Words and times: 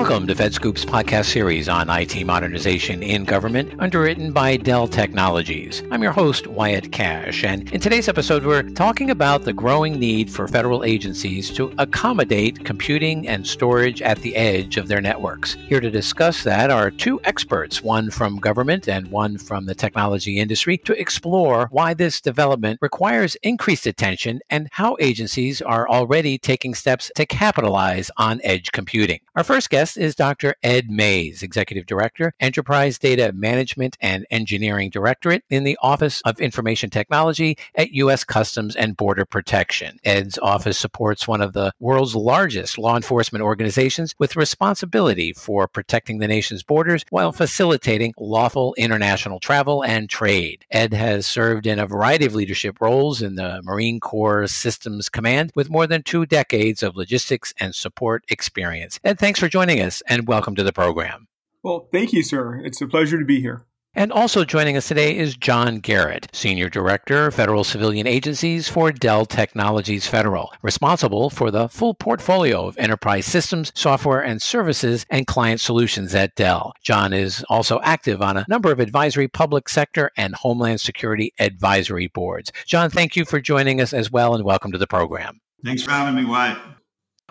Welcome 0.00 0.26
to 0.28 0.34
FedScoop's 0.34 0.86
podcast 0.86 1.26
series 1.26 1.68
on 1.68 1.90
IT 1.90 2.24
modernization 2.24 3.02
in 3.02 3.26
government, 3.26 3.74
underwritten 3.78 4.32
by 4.32 4.56
Dell 4.56 4.88
Technologies. 4.88 5.82
I'm 5.90 6.02
your 6.02 6.10
host, 6.10 6.46
Wyatt 6.46 6.90
Kash, 6.90 7.44
and 7.44 7.70
in 7.70 7.82
today's 7.82 8.08
episode, 8.08 8.46
we're 8.46 8.62
talking 8.62 9.10
about 9.10 9.42
the 9.42 9.52
growing 9.52 9.98
need 10.00 10.30
for 10.30 10.48
federal 10.48 10.84
agencies 10.84 11.50
to 11.50 11.74
accommodate 11.76 12.64
computing 12.64 13.28
and 13.28 13.46
storage 13.46 14.00
at 14.00 14.18
the 14.20 14.34
edge 14.36 14.78
of 14.78 14.88
their 14.88 15.02
networks. 15.02 15.52
Here 15.68 15.80
to 15.80 15.90
discuss 15.90 16.44
that 16.44 16.70
are 16.70 16.90
two 16.90 17.20
experts, 17.24 17.82
one 17.82 18.10
from 18.10 18.38
government 18.38 18.88
and 18.88 19.06
one 19.08 19.36
from 19.36 19.66
the 19.66 19.74
technology 19.74 20.38
industry, 20.38 20.78
to 20.78 20.98
explore 20.98 21.68
why 21.72 21.92
this 21.92 22.22
development 22.22 22.78
requires 22.80 23.36
increased 23.42 23.86
attention 23.86 24.40
and 24.48 24.68
how 24.72 24.96
agencies 24.98 25.60
are 25.60 25.86
already 25.90 26.38
taking 26.38 26.74
steps 26.74 27.12
to 27.16 27.26
capitalize 27.26 28.10
on 28.16 28.40
edge 28.44 28.72
computing. 28.72 29.20
Our 29.36 29.44
first 29.44 29.68
guest 29.68 29.89
guest 29.90 30.04
is 30.04 30.14
Dr. 30.14 30.54
Ed 30.62 30.88
Mays, 30.88 31.42
Executive 31.42 31.86
Director, 31.86 32.32
Enterprise 32.38 32.96
Data 32.98 33.32
Management 33.32 33.96
and 34.00 34.24
Engineering 34.30 34.90
Directorate 34.90 35.42
in 35.50 35.64
the 35.64 35.76
Office 35.82 36.20
of 36.24 36.40
Information 36.40 36.90
Technology 36.90 37.56
at 37.74 37.90
U.S. 37.92 38.22
Customs 38.22 38.76
and 38.76 38.96
Border 38.96 39.24
Protection. 39.24 39.98
Ed's 40.04 40.38
office 40.38 40.78
supports 40.78 41.26
one 41.26 41.40
of 41.40 41.54
the 41.54 41.72
world's 41.80 42.14
largest 42.14 42.78
law 42.78 42.94
enforcement 42.94 43.42
organizations 43.42 44.14
with 44.18 44.36
responsibility 44.36 45.32
for 45.32 45.66
protecting 45.66 46.18
the 46.18 46.28
nation's 46.28 46.62
borders 46.62 47.04
while 47.10 47.32
facilitating 47.32 48.14
lawful 48.16 48.74
international 48.78 49.40
travel 49.40 49.82
and 49.82 50.08
trade. 50.08 50.64
Ed 50.70 50.92
has 50.92 51.26
served 51.26 51.66
in 51.66 51.80
a 51.80 51.86
variety 51.86 52.26
of 52.26 52.34
leadership 52.34 52.80
roles 52.80 53.22
in 53.22 53.34
the 53.34 53.60
Marine 53.64 53.98
Corps 53.98 54.46
Systems 54.46 55.08
Command 55.08 55.50
with 55.56 55.70
more 55.70 55.88
than 55.88 56.02
two 56.02 56.26
decades 56.26 56.82
of 56.82 56.96
logistics 56.96 57.52
and 57.58 57.74
support 57.74 58.24
experience. 58.28 59.00
Ed, 59.04 59.18
thanks 59.18 59.40
for 59.40 59.48
joining 59.48 59.79
joining 59.80 59.86
us 59.86 60.02
and 60.06 60.28
welcome 60.28 60.54
to 60.54 60.62
the 60.62 60.72
program. 60.72 61.26
Well, 61.62 61.88
thank 61.92 62.12
you, 62.12 62.22
sir. 62.22 62.60
It's 62.64 62.80
a 62.80 62.86
pleasure 62.86 63.18
to 63.18 63.24
be 63.24 63.40
here. 63.40 63.64
And 63.94 64.12
also 64.12 64.44
joining 64.44 64.76
us 64.76 64.86
today 64.86 65.16
is 65.16 65.36
John 65.36 65.80
Garrett, 65.80 66.28
Senior 66.32 66.68
Director, 66.68 67.30
Federal 67.32 67.64
Civilian 67.64 68.06
Agencies 68.06 68.68
for 68.68 68.92
Dell 68.92 69.26
Technologies 69.26 70.06
Federal, 70.06 70.52
responsible 70.62 71.28
for 71.28 71.50
the 71.50 71.68
full 71.68 71.94
portfolio 71.94 72.68
of 72.68 72.78
enterprise 72.78 73.26
systems, 73.26 73.72
software, 73.74 74.22
and 74.22 74.40
services 74.40 75.06
and 75.10 75.26
client 75.26 75.60
solutions 75.60 76.14
at 76.14 76.36
Dell. 76.36 76.72
John 76.84 77.12
is 77.12 77.44
also 77.48 77.80
active 77.82 78.22
on 78.22 78.36
a 78.36 78.46
number 78.48 78.70
of 78.70 78.78
advisory 78.78 79.26
public 79.26 79.68
sector 79.68 80.12
and 80.16 80.36
homeland 80.36 80.80
security 80.80 81.32
advisory 81.40 82.06
boards. 82.06 82.52
John, 82.64 82.90
thank 82.90 83.16
you 83.16 83.24
for 83.24 83.40
joining 83.40 83.80
us 83.80 83.92
as 83.92 84.10
well 84.10 84.34
and 84.34 84.44
welcome 84.44 84.70
to 84.70 84.78
the 84.78 84.86
program. 84.86 85.40
Thanks 85.64 85.82
for 85.82 85.90
having 85.90 86.14
me, 86.14 86.30
Wyatt. 86.30 86.58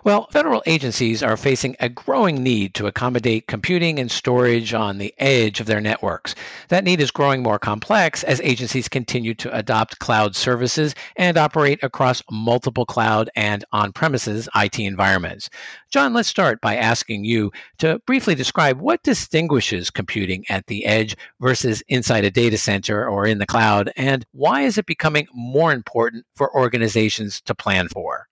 Well, 0.06 0.28
federal 0.32 0.64
agencies 0.66 1.22
are 1.22 1.36
facing 1.36 1.76
a 1.80 1.90
growing 1.90 2.42
need 2.42 2.74
to 2.76 2.88
accommodate 2.88 3.48
computing 3.48 4.00
and 4.00 4.10
storage 4.10 4.74
on 4.74 4.98
the 4.98 5.14
edge 5.18 5.60
of 5.60 5.66
their 5.66 5.82
networks. 5.82 6.36
That 6.70 6.86
need 6.86 7.02
is 7.02 7.12
growing 7.12 7.44
more 7.44 7.60
complex 7.60 8.24
as 8.24 8.40
agencies 8.42 8.88
continue 8.88 9.34
to 9.36 9.54
adopt 9.54 10.00
cloud 10.00 10.38
services 10.38 10.96
and 11.18 11.38
operate 11.38 11.84
across 11.84 12.24
multiple 12.32 12.86
cloud 12.86 13.30
and 13.36 13.66
on 13.74 13.92
premises 13.92 14.48
IT 14.56 14.80
environments. 14.80 15.50
John, 15.92 16.14
let's 16.14 16.30
start 16.30 16.62
by 16.62 16.78
asking 16.78 17.26
you 17.26 17.52
to 17.80 18.00
briefly 18.06 18.36
describe 18.36 18.80
what 18.80 19.04
distinguishes 19.04 19.90
computing 19.90 20.46
at 20.48 20.68
the 20.68 20.86
edge 20.86 21.18
versus 21.42 21.84
inside 21.90 22.24
a 22.24 22.32
data 22.32 22.58
center 22.58 23.10
or 23.10 23.26
in 23.26 23.40
the 23.40 23.46
cloud, 23.46 23.92
and 23.98 24.26
why 24.32 24.62
is 24.62 24.78
it 24.78 24.86
becoming 24.86 25.28
more 25.34 25.74
important 25.74 26.26
for 26.36 26.56
organizations 26.56 27.42
to 27.42 27.54
plan 27.54 27.90
for? 27.90 28.29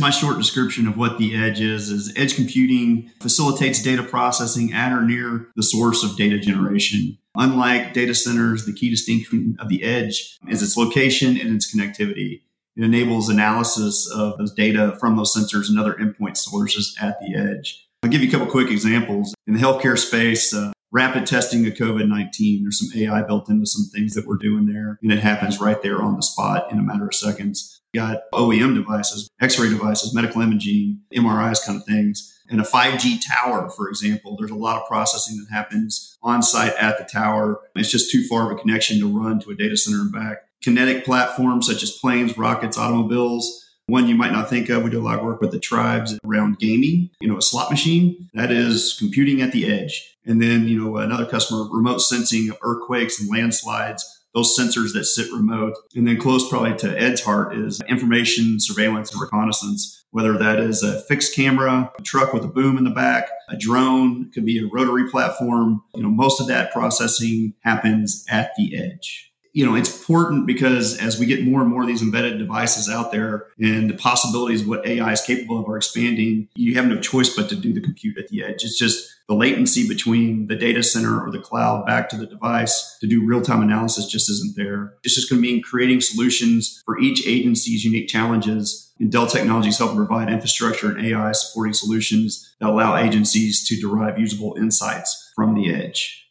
My 0.00 0.10
short 0.10 0.38
description 0.38 0.86
of 0.86 0.96
what 0.96 1.18
the 1.18 1.34
edge 1.34 1.60
is 1.60 1.90
is 1.90 2.12
edge 2.16 2.36
computing 2.36 3.10
facilitates 3.20 3.82
data 3.82 4.02
processing 4.02 4.72
at 4.72 4.92
or 4.92 5.02
near 5.02 5.48
the 5.56 5.62
source 5.62 6.04
of 6.04 6.16
data 6.16 6.38
generation. 6.38 7.18
Unlike 7.34 7.94
data 7.94 8.14
centers, 8.14 8.64
the 8.64 8.72
key 8.72 8.90
distinction 8.90 9.56
of 9.58 9.68
the 9.68 9.82
edge 9.82 10.38
is 10.48 10.62
its 10.62 10.76
location 10.76 11.36
and 11.36 11.54
its 11.54 11.74
connectivity. 11.74 12.42
It 12.76 12.84
enables 12.84 13.28
analysis 13.28 14.08
of 14.08 14.38
those 14.38 14.52
data 14.52 14.96
from 15.00 15.16
those 15.16 15.34
sensors 15.34 15.68
and 15.68 15.80
other 15.80 15.94
endpoint 15.94 16.36
sources 16.36 16.96
at 17.00 17.18
the 17.20 17.34
edge. 17.34 17.88
I'll 18.04 18.10
give 18.10 18.22
you 18.22 18.28
a 18.28 18.30
couple 18.30 18.46
quick 18.46 18.70
examples. 18.70 19.34
In 19.48 19.54
the 19.54 19.60
healthcare 19.60 19.98
space, 19.98 20.54
uh, 20.54 20.72
rapid 20.92 21.26
testing 21.26 21.66
of 21.66 21.74
COVID 21.74 22.08
19. 22.08 22.62
There's 22.62 22.78
some 22.78 23.00
AI 23.00 23.22
built 23.22 23.48
into 23.48 23.66
some 23.66 23.90
things 23.92 24.14
that 24.14 24.26
we're 24.26 24.36
doing 24.36 24.66
there, 24.66 24.98
and 25.02 25.12
it 25.12 25.20
happens 25.20 25.60
right 25.60 25.82
there 25.82 26.02
on 26.02 26.16
the 26.16 26.22
spot 26.22 26.70
in 26.70 26.78
a 26.78 26.82
matter 26.82 27.06
of 27.06 27.14
seconds. 27.14 27.77
Got 27.98 28.30
OEM 28.32 28.76
devices, 28.76 29.28
x 29.40 29.58
ray 29.58 29.70
devices, 29.70 30.14
medical 30.14 30.40
imaging, 30.40 31.00
MRIs 31.12 31.66
kind 31.66 31.80
of 31.80 31.84
things. 31.84 32.32
And 32.48 32.60
a 32.60 32.64
5G 32.64 33.18
tower, 33.26 33.68
for 33.70 33.88
example, 33.88 34.36
there's 34.38 34.52
a 34.52 34.54
lot 34.54 34.80
of 34.80 34.86
processing 34.86 35.36
that 35.38 35.52
happens 35.52 36.16
on 36.22 36.40
site 36.40 36.74
at 36.74 36.96
the 36.96 37.04
tower. 37.04 37.58
It's 37.74 37.90
just 37.90 38.12
too 38.12 38.24
far 38.28 38.46
of 38.46 38.56
a 38.56 38.60
connection 38.60 39.00
to 39.00 39.08
run 39.08 39.40
to 39.40 39.50
a 39.50 39.56
data 39.56 39.76
center 39.76 40.02
and 40.02 40.12
back. 40.12 40.44
Kinetic 40.62 41.04
platforms 41.04 41.66
such 41.66 41.82
as 41.82 41.90
planes, 41.90 42.38
rockets, 42.38 42.78
automobiles, 42.78 43.64
one 43.88 44.06
you 44.06 44.14
might 44.14 44.32
not 44.32 44.48
think 44.48 44.68
of, 44.68 44.84
we 44.84 44.90
do 44.90 45.00
a 45.00 45.02
lot 45.02 45.18
of 45.18 45.24
work 45.24 45.40
with 45.40 45.50
the 45.50 45.58
tribes 45.58 46.16
around 46.24 46.60
gaming, 46.60 47.10
you 47.20 47.28
know, 47.28 47.38
a 47.38 47.42
slot 47.42 47.68
machine. 47.68 48.28
That 48.34 48.52
is 48.52 48.94
computing 48.96 49.40
at 49.40 49.50
the 49.50 49.66
edge. 49.66 50.14
And 50.24 50.40
then, 50.40 50.68
you 50.68 50.78
know, 50.78 50.98
another 50.98 51.24
customer, 51.24 51.64
remote 51.68 51.98
sensing 51.98 52.50
of 52.50 52.58
earthquakes 52.62 53.18
and 53.18 53.30
landslides, 53.30 54.17
those 54.38 54.56
sensors 54.56 54.92
that 54.94 55.04
sit 55.04 55.32
remote. 55.32 55.74
And 55.94 56.06
then 56.06 56.18
close 56.18 56.48
probably 56.48 56.76
to 56.78 57.00
Ed's 57.00 57.22
heart 57.22 57.56
is 57.56 57.80
information, 57.88 58.60
surveillance, 58.60 59.12
and 59.12 59.20
reconnaissance, 59.20 60.04
whether 60.10 60.38
that 60.38 60.60
is 60.60 60.82
a 60.82 61.02
fixed 61.02 61.34
camera, 61.34 61.92
a 61.98 62.02
truck 62.02 62.32
with 62.32 62.44
a 62.44 62.48
boom 62.48 62.78
in 62.78 62.84
the 62.84 62.90
back, 62.90 63.28
a 63.48 63.56
drone, 63.56 64.30
could 64.32 64.44
be 64.44 64.58
a 64.58 64.68
rotary 64.72 65.10
platform. 65.10 65.82
You 65.94 66.04
know, 66.04 66.10
most 66.10 66.40
of 66.40 66.46
that 66.46 66.72
processing 66.72 67.54
happens 67.62 68.24
at 68.30 68.52
the 68.56 68.78
edge 68.78 69.32
you 69.58 69.66
know, 69.66 69.74
it's 69.74 69.98
important 69.98 70.46
because 70.46 70.96
as 70.98 71.18
we 71.18 71.26
get 71.26 71.44
more 71.44 71.60
and 71.60 71.68
more 71.68 71.82
of 71.82 71.88
these 71.88 72.00
embedded 72.00 72.38
devices 72.38 72.88
out 72.88 73.10
there 73.10 73.48
and 73.58 73.90
the 73.90 73.96
possibilities 73.96 74.60
of 74.60 74.68
what 74.68 74.86
AI 74.86 75.10
is 75.10 75.20
capable 75.20 75.58
of 75.58 75.68
are 75.68 75.76
expanding, 75.76 76.46
you 76.54 76.76
have 76.76 76.86
no 76.86 77.00
choice 77.00 77.34
but 77.34 77.48
to 77.48 77.56
do 77.56 77.72
the 77.72 77.80
compute 77.80 78.16
at 78.18 78.28
the 78.28 78.44
edge. 78.44 78.62
It's 78.62 78.78
just 78.78 79.12
the 79.26 79.34
latency 79.34 79.88
between 79.88 80.46
the 80.46 80.54
data 80.54 80.84
center 80.84 81.20
or 81.20 81.32
the 81.32 81.40
cloud 81.40 81.84
back 81.86 82.08
to 82.10 82.16
the 82.16 82.24
device 82.24 82.98
to 83.00 83.08
do 83.08 83.26
real 83.26 83.42
time 83.42 83.60
analysis 83.60 84.06
just 84.06 84.30
isn't 84.30 84.56
there. 84.56 84.94
It's 85.02 85.16
just 85.16 85.28
going 85.28 85.42
to 85.42 85.48
mean 85.48 85.60
creating 85.60 86.02
solutions 86.02 86.80
for 86.84 87.00
each 87.00 87.26
agency's 87.26 87.84
unique 87.84 88.06
challenges. 88.06 88.92
And 89.00 89.10
Dell 89.10 89.26
Technologies 89.26 89.78
help 89.78 89.96
provide 89.96 90.30
infrastructure 90.30 90.88
and 90.88 91.04
AI 91.04 91.32
supporting 91.32 91.72
solutions 91.72 92.54
that 92.60 92.68
allow 92.68 92.96
agencies 92.96 93.66
to 93.66 93.80
derive 93.80 94.20
usable 94.20 94.54
insights 94.56 95.32
from 95.34 95.56
the 95.56 95.74
edge. 95.74 96.27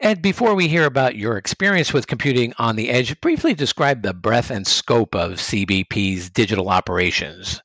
Ed, 0.00 0.22
before 0.22 0.54
we 0.54 0.68
hear 0.68 0.84
about 0.84 1.16
your 1.16 1.36
experience 1.36 1.92
with 1.92 2.06
computing 2.06 2.52
on 2.58 2.76
the 2.76 2.90
edge, 2.90 3.20
briefly 3.20 3.54
describe 3.54 4.02
the 4.02 4.14
breadth 4.14 4.50
and 4.50 4.66
scope 4.66 5.14
of 5.14 5.32
CBP's 5.32 6.30
digital 6.30 6.68
operations. 6.68 7.62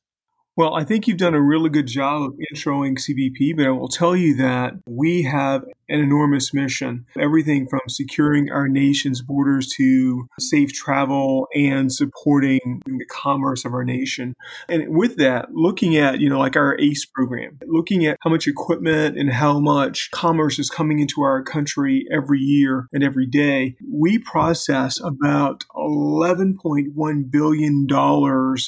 Well, 0.60 0.76
I 0.76 0.84
think 0.84 1.08
you've 1.08 1.16
done 1.16 1.36
a 1.36 1.42
really 1.42 1.70
good 1.70 1.88
job 1.88 2.22
of 2.22 2.34
introing 2.54 2.98
CBP, 3.00 3.56
but 3.56 3.66
I 3.66 3.70
will 3.70 3.88
tell 3.88 4.14
you 4.14 4.36
that 4.36 4.74
we 4.86 5.24
have 5.24 5.64
an 5.88 6.02
enormous 6.02 6.54
mission. 6.54 7.06
Everything 7.18 7.66
from 7.66 7.80
securing 7.88 8.52
our 8.52 8.68
nation's 8.68 9.22
borders 9.22 9.74
to 9.78 10.28
safe 10.38 10.74
travel 10.74 11.48
and 11.56 11.92
supporting 11.92 12.82
the 12.86 13.06
commerce 13.10 13.64
of 13.64 13.74
our 13.74 13.86
nation. 13.86 14.36
And 14.68 14.84
with 14.90 15.16
that, 15.16 15.54
looking 15.54 15.96
at, 15.96 16.20
you 16.20 16.30
know, 16.30 16.40
like 16.40 16.58
our 16.58 16.78
ACE 16.78 17.06
program, 17.06 17.58
looking 17.66 18.06
at 18.06 18.18
how 18.22 18.30
much 18.30 18.46
equipment 18.46 19.18
and 19.18 19.32
how 19.32 19.60
much 19.60 20.10
commerce 20.12 20.60
is 20.60 20.70
coming 20.70 21.00
into 21.00 21.22
our 21.22 21.42
country 21.42 22.06
every 22.12 22.40
year 22.40 22.88
and 22.94 23.04
every 23.04 23.26
day, 23.26 23.76
we 23.90 24.20
process 24.20 25.00
about 25.02 25.64
$11.1 25.76 27.32
billion 27.32 27.88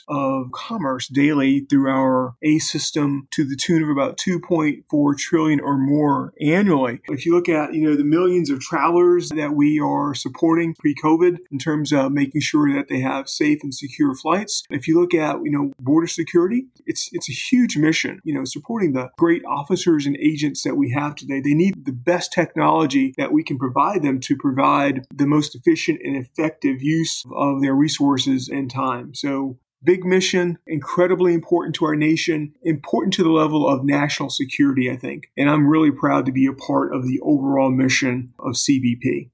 of 0.08 0.52
commerce 0.54 1.08
daily 1.08 1.66
through 1.70 1.81
our 1.88 2.36
A 2.44 2.60
system 2.60 3.28
to 3.32 3.44
the 3.44 3.56
tune 3.56 3.84
of 3.84 3.90
about 3.90 4.18
2.4 4.18 5.18
trillion 5.18 5.60
or 5.60 5.78
more 5.78 6.34
annually. 6.42 7.02
If 7.10 7.26
you 7.26 7.34
look 7.34 7.50
at, 7.50 7.74
you 7.74 7.82
know, 7.82 7.96
the 7.96 8.04
millions 8.04 8.50
of 8.50 8.60
travelers 8.60 9.30
that 9.30 9.54
we 9.54 9.80
are 9.80 10.14
supporting 10.14 10.76
pre-COVID 10.76 11.38
in 11.52 11.60
terms 11.60 11.92
of 11.92 12.12
making 12.12 12.42
sure 12.42 12.74
that 12.74 12.88
they 12.88 13.00
have 13.00 13.30
safe 13.30 13.60
and 13.64 13.74
secure 13.74 14.16
flights. 14.16 14.64
If 14.70 14.88
you 14.88 15.00
look 15.00 15.14
at, 15.14 15.38
you 15.44 15.52
know, 15.52 15.72
border 15.80 16.08
security, 16.08 16.68
it's 16.86 17.10
it's 17.12 17.30
a 17.30 17.34
huge 17.34 17.78
mission, 17.78 18.20
you 18.24 18.34
know, 18.34 18.46
supporting 18.46 18.94
the 18.94 19.10
great 19.18 19.44
officers 19.46 20.06
and 20.06 20.18
agents 20.18 20.64
that 20.64 20.76
we 20.76 20.92
have 20.92 21.16
today. 21.16 21.42
They 21.42 21.54
need 21.54 21.86
the 21.86 21.92
best 21.92 22.32
technology 22.34 23.14
that 23.18 23.32
we 23.32 23.44
can 23.44 23.58
provide 23.58 24.04
them 24.04 24.20
to 24.22 24.36
provide 24.36 25.06
the 25.14 25.28
most 25.28 25.56
efficient 25.56 26.00
and 26.04 26.16
effective 26.16 26.82
use 26.82 27.24
of 27.34 27.62
their 27.62 27.74
resources 27.74 28.50
and 28.50 28.70
time. 28.70 29.14
So 29.14 29.58
Big 29.84 30.06
mission, 30.06 30.60
incredibly 30.68 31.34
important 31.34 31.76
to 31.76 31.86
our 31.86 31.96
nation, 31.96 32.54
important 32.62 33.14
to 33.16 33.24
the 33.24 33.32
level 33.32 33.68
of 33.68 33.84
national 33.84 34.30
security, 34.30 34.92
I 34.92 34.96
think. 34.96 35.32
And 35.36 35.50
I'm 35.50 35.68
really 35.68 35.92
proud 35.92 36.26
to 36.28 36.32
be 36.32 36.46
a 36.46 36.54
part 36.54 36.94
of 36.94 37.08
the 37.08 37.20
overall 37.24 37.72
mission 37.72 38.34
of 38.40 38.54
CBP. 38.54 39.32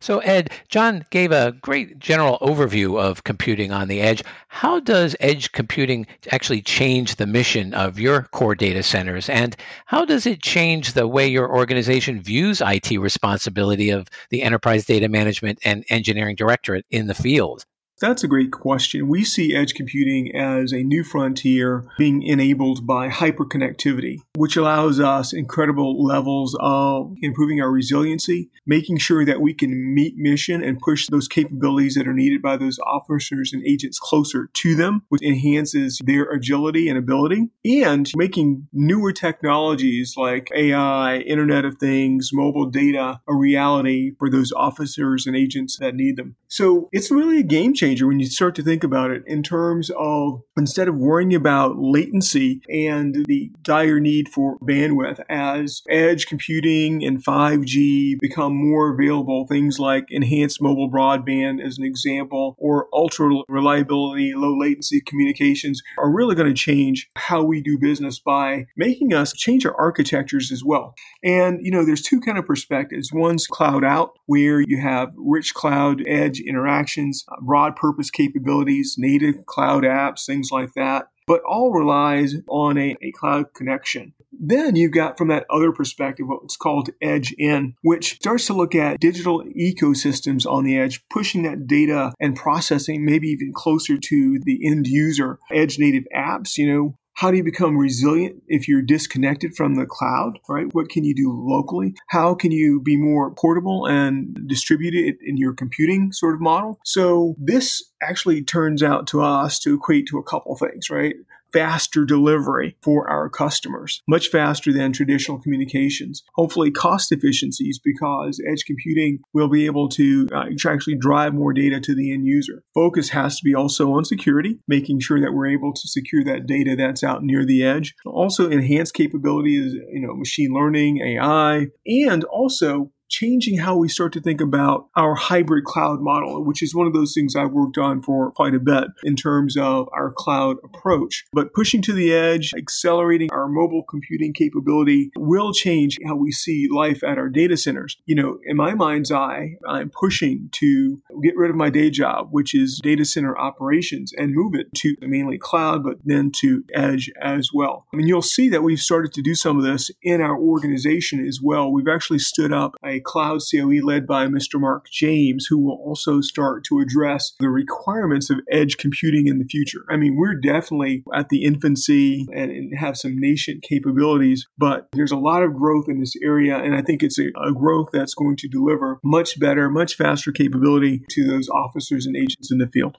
So, 0.00 0.20
Ed, 0.20 0.50
John 0.68 1.04
gave 1.10 1.32
a 1.32 1.56
great 1.60 1.98
general 1.98 2.38
overview 2.40 3.00
of 3.00 3.24
computing 3.24 3.72
on 3.72 3.88
the 3.88 4.00
edge. 4.00 4.22
How 4.46 4.78
does 4.78 5.16
edge 5.18 5.50
computing 5.50 6.06
actually 6.30 6.62
change 6.62 7.16
the 7.16 7.26
mission 7.26 7.74
of 7.74 7.98
your 7.98 8.22
core 8.30 8.54
data 8.54 8.84
centers? 8.84 9.28
And 9.28 9.56
how 9.86 10.04
does 10.04 10.24
it 10.24 10.40
change 10.40 10.92
the 10.92 11.08
way 11.08 11.26
your 11.26 11.52
organization 11.52 12.20
views 12.20 12.62
IT 12.64 12.96
responsibility 12.96 13.90
of 13.90 14.06
the 14.30 14.42
enterprise 14.42 14.86
data 14.86 15.08
management 15.08 15.58
and 15.64 15.84
engineering 15.88 16.36
directorate 16.36 16.86
in 16.90 17.08
the 17.08 17.14
field? 17.14 17.64
That's 18.00 18.22
a 18.22 18.28
great 18.28 18.52
question. 18.52 19.08
We 19.08 19.24
see 19.24 19.56
edge 19.56 19.74
computing 19.74 20.34
as 20.34 20.72
a 20.72 20.84
new 20.84 21.02
frontier 21.02 21.84
being 21.98 22.22
enabled 22.22 22.86
by 22.86 23.08
hyperconnectivity, 23.08 24.18
which 24.36 24.56
allows 24.56 25.00
us 25.00 25.32
incredible 25.32 26.04
levels 26.04 26.56
of 26.60 27.14
improving 27.22 27.60
our 27.60 27.70
resiliency, 27.70 28.50
making 28.66 28.98
sure 28.98 29.24
that 29.24 29.40
we 29.40 29.52
can 29.52 29.94
meet 29.94 30.16
mission 30.16 30.62
and 30.62 30.78
push 30.78 31.08
those 31.08 31.26
capabilities 31.26 31.94
that 31.94 32.06
are 32.06 32.14
needed 32.14 32.40
by 32.40 32.56
those 32.56 32.78
officers 32.86 33.52
and 33.52 33.66
agents 33.66 33.98
closer 33.98 34.48
to 34.52 34.76
them, 34.76 35.02
which 35.08 35.22
enhances 35.22 36.00
their 36.04 36.24
agility 36.30 36.88
and 36.88 36.98
ability, 36.98 37.50
and 37.64 38.12
making 38.14 38.68
newer 38.72 39.12
technologies 39.12 40.14
like 40.16 40.50
AI, 40.54 41.16
Internet 41.18 41.64
of 41.64 41.78
Things, 41.78 42.30
mobile 42.32 42.66
data 42.66 43.20
a 43.26 43.34
reality 43.34 44.12
for 44.20 44.30
those 44.30 44.52
officers 44.52 45.26
and 45.26 45.34
agents 45.34 45.78
that 45.80 45.96
need 45.96 46.16
them. 46.16 46.36
So 46.46 46.88
it's 46.92 47.10
really 47.10 47.40
a 47.40 47.42
game 47.42 47.74
changer 47.74 47.87
changer 47.88 48.06
when 48.06 48.20
you 48.20 48.26
start 48.26 48.54
to 48.54 48.62
think 48.62 48.84
about 48.84 49.10
it 49.10 49.22
in 49.26 49.42
terms 49.42 49.90
of 49.98 50.42
instead 50.56 50.88
of 50.88 50.96
worrying 50.96 51.34
about 51.34 51.78
latency 51.78 52.60
and 52.68 53.24
the 53.26 53.50
dire 53.62 54.00
need 54.00 54.28
for 54.28 54.58
bandwidth 54.58 55.20
as 55.28 55.82
edge 55.88 56.26
computing 56.26 57.04
and 57.04 57.24
5G 57.24 58.18
become 58.20 58.54
more 58.54 58.92
available, 58.92 59.46
things 59.46 59.78
like 59.78 60.04
enhanced 60.10 60.60
mobile 60.60 60.90
broadband 60.90 61.64
as 61.64 61.78
an 61.78 61.84
example, 61.84 62.54
or 62.58 62.88
ultra 62.92 63.30
reliability, 63.48 64.34
low 64.34 64.56
latency 64.56 65.00
communications 65.00 65.80
are 65.98 66.10
really 66.10 66.34
going 66.34 66.48
to 66.48 66.54
change 66.54 67.08
how 67.16 67.42
we 67.42 67.62
do 67.62 67.78
business 67.78 68.18
by 68.18 68.66
making 68.76 69.14
us 69.14 69.32
change 69.32 69.64
our 69.64 69.78
architectures 69.78 70.52
as 70.52 70.62
well. 70.64 70.94
And, 71.22 71.60
you 71.62 71.70
know, 71.70 71.84
there's 71.84 72.02
two 72.02 72.20
kind 72.20 72.38
of 72.38 72.46
perspectives. 72.46 73.10
One's 73.12 73.46
cloud 73.46 73.84
out, 73.84 74.18
where 74.26 74.60
you 74.60 74.80
have 74.80 75.08
rich 75.16 75.54
cloud 75.54 76.02
edge 76.06 76.40
interactions, 76.40 77.24
broad 77.42 77.76
purpose 77.78 78.10
capabilities, 78.10 78.96
native 78.98 79.46
cloud 79.46 79.84
apps, 79.84 80.26
things 80.26 80.50
like 80.50 80.72
that, 80.74 81.08
but 81.26 81.42
all 81.48 81.72
relies 81.72 82.34
on 82.48 82.78
a, 82.78 82.96
a 83.02 83.12
cloud 83.12 83.52
connection. 83.54 84.14
Then 84.40 84.76
you've 84.76 84.92
got 84.92 85.18
from 85.18 85.28
that 85.28 85.46
other 85.50 85.72
perspective 85.72 86.26
what's 86.28 86.56
called 86.56 86.90
edge 87.02 87.34
in, 87.38 87.74
which 87.82 88.16
starts 88.16 88.46
to 88.46 88.54
look 88.54 88.74
at 88.74 89.00
digital 89.00 89.42
ecosystems 89.44 90.46
on 90.46 90.64
the 90.64 90.78
edge, 90.78 91.02
pushing 91.10 91.42
that 91.42 91.66
data 91.66 92.12
and 92.20 92.36
processing 92.36 93.04
maybe 93.04 93.28
even 93.28 93.52
closer 93.52 93.96
to 93.96 94.38
the 94.40 94.66
end 94.66 94.86
user. 94.86 95.38
Edge 95.50 95.78
native 95.78 96.04
apps, 96.14 96.56
you 96.56 96.72
know, 96.72 96.98
how 97.18 97.32
do 97.32 97.36
you 97.36 97.42
become 97.42 97.76
resilient 97.76 98.40
if 98.46 98.68
you're 98.68 98.80
disconnected 98.80 99.52
from 99.56 99.74
the 99.74 99.84
cloud, 99.84 100.38
right? 100.48 100.72
What 100.72 100.88
can 100.88 101.02
you 101.02 101.16
do 101.16 101.32
locally? 101.32 101.94
How 102.06 102.32
can 102.32 102.52
you 102.52 102.80
be 102.80 102.96
more 102.96 103.32
portable 103.32 103.86
and 103.86 104.38
distributed 104.46 105.16
in 105.26 105.36
your 105.36 105.52
computing 105.52 106.12
sort 106.12 106.36
of 106.36 106.40
model? 106.40 106.78
So 106.84 107.34
this 107.36 107.82
actually 108.00 108.44
turns 108.44 108.84
out 108.84 109.08
to 109.08 109.20
us 109.20 109.58
to 109.60 109.74
equate 109.74 110.06
to 110.10 110.18
a 110.18 110.22
couple 110.22 110.54
things, 110.54 110.90
right? 110.90 111.16
Faster 111.52 112.04
delivery 112.04 112.76
for 112.82 113.08
our 113.08 113.28
customers, 113.28 114.02
much 114.08 114.28
faster 114.28 114.72
than 114.72 114.92
traditional 114.92 115.40
communications. 115.40 116.22
Hopefully, 116.34 116.70
cost 116.70 117.12
efficiencies 117.12 117.80
because 117.82 118.40
edge 118.50 118.64
computing 118.66 119.20
will 119.32 119.48
be 119.48 119.66
able 119.66 119.88
to 119.90 120.28
uh, 120.32 120.44
actually 120.66 120.96
drive 120.96 121.34
more 121.34 121.52
data 121.52 121.80
to 121.80 121.94
the 121.94 122.12
end 122.12 122.26
user. 122.26 122.62
Focus 122.74 123.10
has 123.10 123.38
to 123.38 123.44
be 123.44 123.54
also 123.54 123.92
on 123.92 124.04
security, 124.04 124.58
making 124.68 125.00
sure 125.00 125.20
that 125.20 125.32
we're 125.32 125.48
able 125.48 125.72
to 125.72 125.88
secure 125.88 126.24
that 126.24 126.46
data 126.46 126.76
that's 126.76 127.04
out 127.04 127.22
near 127.22 127.44
the 127.44 127.64
edge. 127.64 127.94
Also, 128.04 128.50
enhanced 128.50 128.94
capabilities, 128.94 129.74
you 129.92 130.00
know, 130.00 130.14
machine 130.14 130.52
learning, 130.52 131.00
AI, 131.00 131.66
and 131.86 132.24
also 132.24 132.90
changing 133.08 133.58
how 133.58 133.76
we 133.76 133.88
start 133.88 134.12
to 134.12 134.20
think 134.20 134.40
about 134.40 134.88
our 134.96 135.14
hybrid 135.14 135.64
cloud 135.64 136.00
model, 136.00 136.44
which 136.44 136.62
is 136.62 136.74
one 136.74 136.86
of 136.86 136.92
those 136.92 137.14
things 137.14 137.34
I've 137.34 137.52
worked 137.52 137.78
on 137.78 138.02
for 138.02 138.30
quite 138.32 138.54
a 138.54 138.60
bit 138.60 138.84
in 139.04 139.16
terms 139.16 139.56
of 139.56 139.88
our 139.92 140.12
cloud 140.14 140.56
approach. 140.64 141.24
But 141.32 141.52
pushing 141.52 141.82
to 141.82 141.92
the 141.92 142.12
edge, 142.12 142.52
accelerating 142.56 143.30
our 143.32 143.48
mobile 143.48 143.82
computing 143.82 144.32
capability 144.32 145.10
will 145.16 145.52
change 145.52 145.98
how 146.06 146.16
we 146.16 146.32
see 146.32 146.68
life 146.70 147.02
at 147.02 147.18
our 147.18 147.28
data 147.28 147.56
centers. 147.56 147.96
You 148.06 148.16
know, 148.16 148.38
in 148.44 148.56
my 148.56 148.74
mind's 148.74 149.10
eye, 149.10 149.56
I'm 149.66 149.90
pushing 149.90 150.48
to 150.52 151.02
get 151.22 151.36
rid 151.36 151.50
of 151.50 151.56
my 151.56 151.70
day 151.70 151.90
job, 151.90 152.28
which 152.30 152.54
is 152.54 152.80
data 152.82 153.04
center 153.04 153.38
operations, 153.38 154.12
and 154.16 154.34
move 154.34 154.54
it 154.54 154.72
to 154.76 154.94
mainly 155.00 155.38
cloud, 155.38 155.82
but 155.82 155.98
then 156.04 156.30
to 156.36 156.64
edge 156.74 157.10
as 157.20 157.50
well. 157.52 157.86
I 157.92 157.96
mean, 157.96 158.06
you'll 158.06 158.22
see 158.22 158.48
that 158.50 158.62
we've 158.62 158.80
started 158.80 159.12
to 159.14 159.22
do 159.22 159.34
some 159.34 159.58
of 159.58 159.64
this 159.64 159.90
in 160.02 160.20
our 160.20 160.38
organization 160.38 161.26
as 161.26 161.40
well. 161.42 161.72
We've 161.72 161.88
actually 161.88 162.18
stood 162.18 162.52
up 162.52 162.72
cloud 163.00 163.40
COE 163.50 163.80
led 163.82 164.06
by 164.06 164.26
Mr. 164.26 164.60
Mark 164.60 164.86
James, 164.90 165.46
who 165.46 165.58
will 165.58 165.80
also 165.84 166.20
start 166.20 166.64
to 166.64 166.80
address 166.80 167.32
the 167.38 167.48
requirements 167.48 168.30
of 168.30 168.40
edge 168.50 168.76
computing 168.76 169.26
in 169.26 169.38
the 169.38 169.44
future. 169.44 169.84
I 169.88 169.96
mean, 169.96 170.16
we're 170.16 170.34
definitely 170.34 171.04
at 171.14 171.28
the 171.28 171.44
infancy 171.44 172.26
and, 172.34 172.50
and 172.50 172.78
have 172.78 172.96
some 172.96 173.18
nascent 173.18 173.62
capabilities, 173.62 174.46
but 174.56 174.88
there's 174.92 175.12
a 175.12 175.16
lot 175.16 175.42
of 175.42 175.54
growth 175.54 175.88
in 175.88 176.00
this 176.00 176.14
area. 176.22 176.56
And 176.56 176.74
I 176.74 176.82
think 176.82 177.02
it's 177.02 177.18
a, 177.18 177.28
a 177.42 177.52
growth 177.52 177.88
that's 177.92 178.14
going 178.14 178.36
to 178.36 178.48
deliver 178.48 178.98
much 179.04 179.38
better, 179.38 179.68
much 179.70 179.96
faster 179.96 180.32
capability 180.32 181.02
to 181.10 181.26
those 181.26 181.48
officers 181.48 182.06
and 182.06 182.16
agents 182.16 182.50
in 182.50 182.58
the 182.58 182.66
field. 182.66 182.96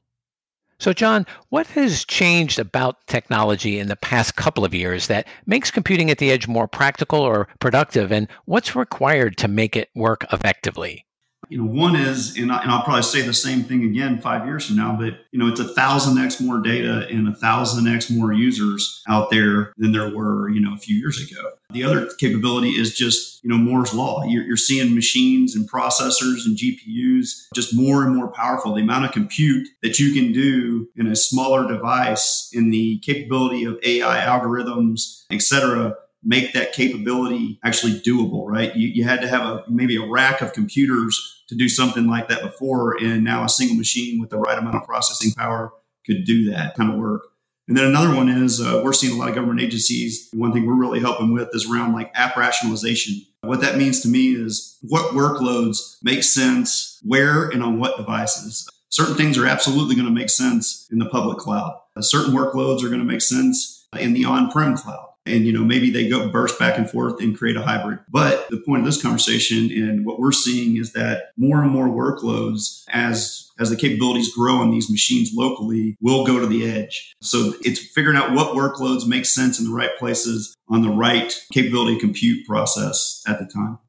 So, 0.80 0.94
John, 0.94 1.26
what 1.50 1.68
has 1.68 2.06
changed 2.06 2.58
about 2.58 3.06
technology 3.08 3.80
in 3.80 3.90
the 3.90 3.98
past 3.98 4.38
couple 4.38 4.64
of 4.64 4.74
years 4.74 5.08
that 5.08 5.28
makes 5.46 5.72
computing 5.72 6.10
at 6.10 6.20
the 6.20 6.32
edge 6.32 6.48
more 6.48 6.70
practical 6.70 7.20
or 7.20 7.50
productive, 7.60 8.14
and 8.14 8.30
what's 8.46 8.78
required 8.78 9.38
to 9.38 9.50
make 9.50 9.76
it 9.76 9.90
work 9.94 10.26
effectively? 10.32 11.06
You 11.50 11.58
know, 11.58 11.66
one 11.66 11.96
is, 11.96 12.38
and, 12.38 12.52
I, 12.52 12.66
will 12.66 12.84
probably 12.84 13.02
say 13.02 13.22
the 13.22 13.34
same 13.34 13.64
thing 13.64 13.84
again 13.84 14.22
five 14.22 14.46
years 14.46 14.68
from 14.68 14.76
now, 14.76 14.96
but 14.96 15.26
you 15.32 15.40
know, 15.40 15.48
it's 15.48 15.60
a 15.60 15.68
thousand 15.74 16.24
x 16.24 16.40
more 16.40 16.60
data 16.60 17.08
and 17.10 17.28
a 17.28 17.34
thousand 17.34 17.88
x 17.88 18.10
more 18.10 18.32
users 18.32 19.04
out 19.10 19.32
there 19.32 19.74
than 19.78 19.92
there 19.92 20.16
were, 20.16 20.50
you 20.50 20.62
know, 20.62 20.76
a 20.76 20.78
few 20.78 20.96
years 20.96 21.20
ago. 21.20 21.42
The 21.72 21.84
other 21.84 22.08
capability 22.20 22.70
is 22.70 22.96
just, 22.96 23.44
you 23.44 23.50
know, 23.50 23.58
Moore's 23.58 23.94
law. 23.94 24.24
You're, 24.26 24.44
you're 24.44 24.58
seeing 24.58 24.94
machines 24.94 25.56
and 25.56 25.70
processors 25.70 26.46
and 26.46 26.56
GPUs 26.56 27.48
just 27.54 27.76
more 27.76 28.04
and 28.04 28.16
more 28.16 28.28
powerful. 28.28 28.74
The 28.74 28.82
amount 28.82 29.06
of 29.06 29.12
compute 29.12 29.68
that 29.82 30.00
you 30.00 30.14
can 30.14 30.32
do 30.32 30.88
in 30.96 31.08
a 31.08 31.16
smaller 31.16 31.68
device, 31.68 32.50
in 32.54 32.70
the 32.70 33.00
capability 33.00 33.64
of 33.64 33.80
AI 33.84 34.20
algorithms, 34.22 35.26
et 35.32 35.42
cetera, 35.42 35.96
make 36.24 36.54
that 36.54 36.74
capability 36.74 37.60
actually 37.64 38.00
doable, 38.02 38.46
right? 38.46 38.76
You, 38.76 38.90
you 38.90 39.04
had 39.04 39.22
to 39.22 39.28
have 39.28 39.42
a 39.42 39.64
maybe 39.68 39.96
a 39.96 40.06
rack 40.06 40.42
of 40.42 40.54
computers 40.54 41.39
to 41.50 41.56
do 41.56 41.68
something 41.68 42.08
like 42.08 42.30
that 42.30 42.42
before, 42.42 42.96
and 43.02 43.24
now 43.24 43.44
a 43.44 43.50
single 43.50 43.76
machine 43.76 44.20
with 44.20 44.30
the 44.30 44.38
right 44.38 44.58
amount 44.58 44.76
of 44.76 44.84
processing 44.84 45.32
power 45.34 45.74
could 46.06 46.24
do 46.24 46.50
that 46.52 46.76
kind 46.76 46.92
of 46.92 46.98
work. 46.98 47.24
And 47.68 47.78
then 47.78 47.86
another 47.86 48.16
one 48.16 48.30
is 48.30 48.60
uh, 48.60 48.82
we're 48.84 48.94
seeing 48.94 49.14
a 49.14 49.20
lot 49.20 49.30
of 49.30 49.36
government 49.36 49.62
agencies. 49.62 50.30
One 50.34 50.54
thing 50.54 50.66
we're 50.66 50.74
really 50.74 51.00
helping 51.00 51.34
with 51.34 51.50
is 51.54 51.70
around 51.70 51.94
like 51.94 52.12
app 52.16 52.36
rationalization. 52.36 53.16
What 53.42 53.62
that 53.62 53.78
means 53.78 54.02
to 54.02 54.08
me 54.08 54.32
is 54.32 54.78
what 54.82 55.14
workloads 55.14 55.98
make 56.02 56.24
sense 56.24 57.00
where 57.04 57.48
and 57.50 57.64
on 57.64 57.80
what 57.80 57.98
devices. 57.98 58.68
Certain 58.90 59.16
things 59.16 59.38
are 59.38 59.46
absolutely 59.46 59.96
going 59.96 60.08
to 60.08 60.14
make 60.14 60.30
sense 60.30 60.88
in 60.92 60.98
the 60.98 61.06
public 61.06 61.38
cloud. 61.38 61.80
Certain 62.00 62.34
workloads 62.34 62.84
are 62.84 62.90
going 62.90 63.00
to 63.00 63.06
make 63.06 63.22
sense 63.22 63.88
in 64.00 64.14
the 64.14 64.26
on-prem 64.26 64.76
cloud 64.76 65.09
and 65.30 65.46
you 65.46 65.54
know 65.54 65.64
maybe 65.64 65.90
they 65.90 66.08
go 66.10 66.30
burst 66.30 66.60
back 66.60 66.78
and 66.78 66.90
forth 66.90 67.22
and 67.22 67.38
create 67.38 67.56
a 67.56 67.62
hybrid. 67.62 68.00
But 68.10 68.48
the 68.50 68.62
point 68.66 68.82
of 68.82 68.86
this 68.86 69.02
conversation 69.02 69.72
and 69.72 70.06
what 70.06 70.20
we're 70.20 70.32
seeing 70.32 70.78
is 70.78 70.94
that 70.94 71.32
more 71.38 71.62
and 71.62 71.72
more 71.72 71.88
workloads 71.88 72.84
as 72.90 73.52
as 73.60 73.70
the 73.70 73.76
capabilities 73.76 74.34
grow 74.34 74.56
on 74.56 74.72
these 74.72 74.90
machines 74.90 75.32
locally 75.34 75.98
will 76.00 76.26
go 76.26 76.40
to 76.40 76.48
the 76.48 76.70
edge. 76.70 77.14
So 77.22 77.54
it's 77.62 77.80
figuring 77.80 78.18
out 78.18 78.32
what 78.32 78.56
workloads 78.56 79.06
make 79.06 79.26
sense 79.26 79.60
in 79.60 79.66
the 79.66 79.76
right 79.76 79.96
places 79.98 80.56
on 80.70 80.82
the 80.82 80.90
right 80.90 81.34
capability 81.52 82.00
compute 82.00 82.48
process 82.48 83.22
at 83.28 83.40
the 83.40 83.46
time 83.46 83.80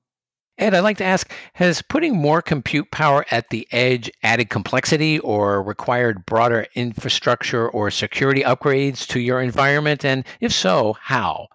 Ed, 0.61 0.75
I'd 0.75 0.81
like 0.81 0.99
to 0.99 1.05
ask 1.05 1.33
Has 1.55 1.81
putting 1.81 2.15
more 2.15 2.43
compute 2.43 2.91
power 2.91 3.25
at 3.31 3.49
the 3.49 3.67
edge 3.73 4.11
added 4.23 4.51
complexity 4.51 5.19
or 5.19 5.63
required 5.63 6.27
broader 6.27 6.67
infrastructure 6.75 7.67
or 7.67 7.91
security 7.91 8.43
upgrades 8.43 9.07
to 9.09 9.21
your 9.21 9.41
environment? 9.41 10.05
And 10.05 10.25
if 10.39 10.53
so, 10.53 10.97
how? 11.01 11.49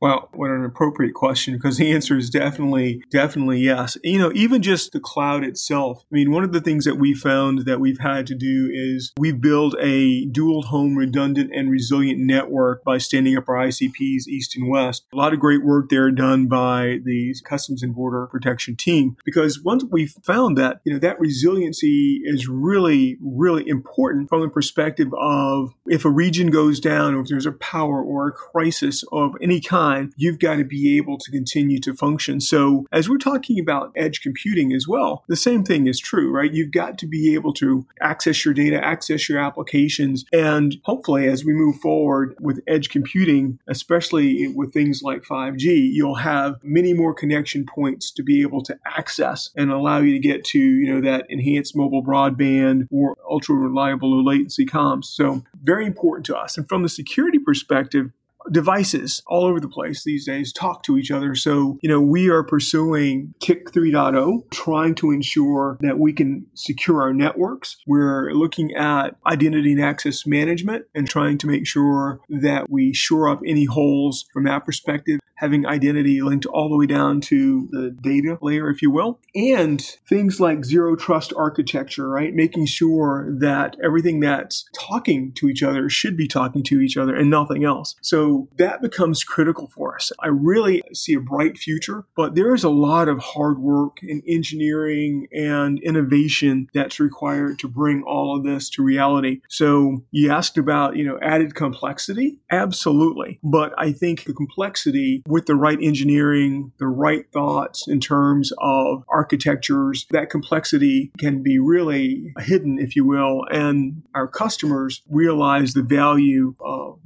Well, 0.00 0.28
what 0.32 0.50
an 0.50 0.64
appropriate 0.64 1.14
question 1.14 1.54
because 1.54 1.76
the 1.76 1.90
answer 1.90 2.16
is 2.16 2.30
definitely, 2.30 3.02
definitely 3.10 3.60
yes. 3.60 3.96
You 4.04 4.18
know, 4.18 4.30
even 4.34 4.62
just 4.62 4.92
the 4.92 5.00
cloud 5.00 5.44
itself. 5.44 6.04
I 6.10 6.14
mean, 6.14 6.30
one 6.30 6.44
of 6.44 6.52
the 6.52 6.60
things 6.60 6.84
that 6.84 6.96
we 6.96 7.14
found 7.14 7.60
that 7.60 7.80
we've 7.80 7.98
had 7.98 8.26
to 8.28 8.34
do 8.34 8.70
is 8.72 9.12
we 9.18 9.32
build 9.32 9.74
a 9.80 10.26
dual 10.26 10.62
home 10.62 10.96
redundant 10.96 11.50
and 11.52 11.70
resilient 11.70 12.20
network 12.20 12.84
by 12.84 12.98
standing 12.98 13.36
up 13.36 13.48
our 13.48 13.56
ICPs 13.56 14.28
east 14.28 14.56
and 14.56 14.68
west. 14.68 15.04
A 15.12 15.16
lot 15.16 15.32
of 15.32 15.40
great 15.40 15.64
work 15.64 15.88
there 15.88 16.10
done 16.10 16.46
by 16.46 16.98
the 17.04 17.34
Customs 17.44 17.82
and 17.82 17.94
Border 17.94 18.26
Protection 18.26 18.76
team 18.76 19.16
because 19.24 19.60
once 19.62 19.84
we 19.90 20.06
found 20.06 20.56
that, 20.58 20.80
you 20.84 20.92
know, 20.92 20.98
that 21.00 21.18
resiliency 21.18 22.20
is 22.24 22.48
really, 22.48 23.18
really 23.20 23.68
important 23.68 24.28
from 24.28 24.42
the 24.42 24.48
perspective 24.48 25.08
of 25.18 25.72
if 25.86 26.04
a 26.04 26.10
region 26.10 26.50
goes 26.50 26.78
down 26.78 27.14
or 27.14 27.20
if 27.20 27.28
there's 27.28 27.46
a 27.46 27.52
power 27.52 28.02
or 28.02 28.28
a 28.28 28.32
crisis 28.32 29.04
of 29.10 29.34
any 29.42 29.60
kind 29.60 29.87
you've 30.16 30.38
got 30.38 30.56
to 30.56 30.64
be 30.64 30.96
able 30.96 31.18
to 31.18 31.30
continue 31.30 31.80
to 31.80 31.94
function. 31.94 32.40
So, 32.40 32.86
as 32.92 33.08
we're 33.08 33.18
talking 33.18 33.58
about 33.58 33.92
edge 33.96 34.20
computing 34.20 34.72
as 34.72 34.86
well, 34.88 35.24
the 35.28 35.36
same 35.36 35.64
thing 35.64 35.86
is 35.86 35.98
true, 35.98 36.30
right? 36.30 36.52
You've 36.52 36.72
got 36.72 36.98
to 36.98 37.06
be 37.06 37.34
able 37.34 37.52
to 37.54 37.86
access 38.00 38.44
your 38.44 38.54
data, 38.54 38.84
access 38.84 39.28
your 39.28 39.38
applications, 39.38 40.24
and 40.32 40.76
hopefully, 40.84 41.26
as 41.26 41.44
we 41.44 41.52
move 41.52 41.76
forward 41.76 42.34
with 42.40 42.60
edge 42.66 42.90
computing, 42.90 43.58
especially 43.68 44.48
with 44.48 44.72
things 44.72 45.02
like 45.02 45.22
5G, 45.22 45.90
you'll 45.92 46.16
have 46.16 46.56
many 46.62 46.92
more 46.92 47.14
connection 47.14 47.66
points 47.66 48.10
to 48.12 48.22
be 48.22 48.42
able 48.42 48.62
to 48.62 48.78
access 48.84 49.50
and 49.56 49.70
allow 49.70 49.98
you 49.98 50.12
to 50.12 50.18
get 50.18 50.44
to, 50.44 50.58
you 50.58 50.92
know, 50.92 51.00
that 51.00 51.26
enhanced 51.28 51.76
mobile 51.76 52.02
broadband 52.02 52.86
or 52.90 53.16
ultra 53.28 53.54
reliable 53.54 54.10
low 54.10 54.22
latency 54.22 54.66
comms. 54.66 55.06
So, 55.06 55.42
very 55.62 55.86
important 55.86 56.26
to 56.26 56.36
us. 56.36 56.56
And 56.56 56.68
from 56.68 56.82
the 56.82 56.88
security 56.88 57.38
perspective, 57.38 58.10
devices 58.50 59.22
all 59.26 59.44
over 59.44 59.60
the 59.60 59.68
place 59.68 60.04
these 60.04 60.26
days 60.26 60.52
talk 60.52 60.82
to 60.84 60.96
each 60.96 61.10
other. 61.10 61.34
So, 61.34 61.78
you 61.82 61.88
know, 61.88 62.00
we 62.00 62.28
are 62.28 62.42
pursuing 62.42 63.34
TIC 63.40 63.72
3.0, 63.72 64.50
trying 64.50 64.94
to 64.96 65.10
ensure 65.10 65.78
that 65.80 65.98
we 65.98 66.12
can 66.12 66.46
secure 66.54 67.02
our 67.02 67.12
networks. 67.12 67.76
We're 67.86 68.32
looking 68.32 68.74
at 68.74 69.16
identity 69.26 69.72
and 69.72 69.82
access 69.82 70.26
management 70.26 70.86
and 70.94 71.08
trying 71.08 71.38
to 71.38 71.46
make 71.46 71.66
sure 71.66 72.20
that 72.28 72.70
we 72.70 72.92
shore 72.92 73.28
up 73.28 73.40
any 73.46 73.64
holes 73.64 74.26
from 74.32 74.44
that 74.44 74.64
perspective 74.64 75.20
having 75.38 75.64
identity 75.66 76.20
linked 76.20 76.46
all 76.46 76.68
the 76.68 76.76
way 76.76 76.86
down 76.86 77.20
to 77.20 77.68
the 77.70 77.96
data 78.02 78.36
layer, 78.42 78.68
if 78.70 78.82
you 78.82 78.90
will, 78.90 79.20
and 79.36 79.80
things 80.08 80.40
like 80.40 80.64
zero 80.64 80.96
trust 80.96 81.32
architecture, 81.36 82.08
right? 82.08 82.34
Making 82.34 82.66
sure 82.66 83.28
that 83.38 83.76
everything 83.82 84.18
that's 84.18 84.68
talking 84.74 85.32
to 85.34 85.48
each 85.48 85.62
other 85.62 85.88
should 85.88 86.16
be 86.16 86.26
talking 86.26 86.64
to 86.64 86.80
each 86.80 86.96
other 86.96 87.14
and 87.14 87.30
nothing 87.30 87.64
else. 87.64 87.94
So 88.02 88.37
that 88.56 88.82
becomes 88.82 89.24
critical 89.24 89.68
for 89.68 89.94
us. 89.94 90.12
I 90.20 90.28
really 90.28 90.82
see 90.92 91.14
a 91.14 91.20
bright 91.20 91.58
future, 91.58 92.04
but 92.16 92.34
there 92.34 92.54
is 92.54 92.64
a 92.64 92.68
lot 92.68 93.08
of 93.08 93.18
hard 93.18 93.58
work 93.58 93.98
in 94.02 94.22
engineering 94.26 95.26
and 95.32 95.80
innovation 95.80 96.68
that's 96.74 97.00
required 97.00 97.58
to 97.60 97.68
bring 97.68 98.02
all 98.02 98.36
of 98.36 98.44
this 98.44 98.68
to 98.70 98.82
reality. 98.82 99.40
So 99.48 100.04
you 100.10 100.30
asked 100.30 100.58
about, 100.58 100.96
you 100.96 101.04
know, 101.04 101.18
added 101.22 101.54
complexity. 101.54 102.38
Absolutely. 102.50 103.38
But 103.42 103.72
I 103.78 103.92
think 103.92 104.24
the 104.24 104.32
complexity 104.32 105.22
with 105.26 105.46
the 105.46 105.54
right 105.54 105.78
engineering, 105.80 106.72
the 106.78 106.86
right 106.86 107.30
thoughts 107.32 107.86
in 107.88 108.00
terms 108.00 108.52
of 108.58 109.04
architectures, 109.08 110.06
that 110.10 110.30
complexity 110.30 111.12
can 111.18 111.42
be 111.42 111.58
really 111.58 112.32
hidden, 112.40 112.78
if 112.78 112.96
you 112.96 113.04
will, 113.04 113.44
and 113.50 114.02
our 114.14 114.28
customers 114.28 115.02
realize 115.08 115.74
the 115.74 115.82
value 115.82 116.54